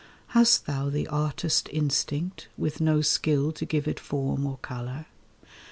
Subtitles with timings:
[0.29, 5.05] Hast thou the artist instinct with no skill To give it form or colour?